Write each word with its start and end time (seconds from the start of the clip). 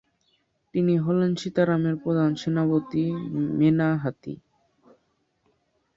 তিনি 0.73 0.93
হলেন 0.97 1.31
সীতারামের 1.35 1.95
প্রধান 1.95 2.29
সেনাপতি 2.35 3.03
মেনাহাতী। 3.59 4.33